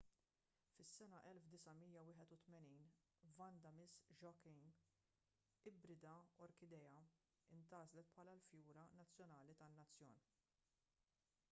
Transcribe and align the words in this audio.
fis-sena 0.75 1.19
1981 1.25 2.87
vanda 3.41 3.73
miss 3.81 3.99
joaquim 4.23 4.65
ibrida 5.73 6.15
orkidea 6.49 6.97
intgħażlet 7.59 8.13
bħala 8.17 8.37
l-fjura 8.41 8.89
nazzjonali 8.97 9.59
tan-nazzjon 9.63 10.19